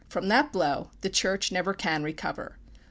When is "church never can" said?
1.11-2.01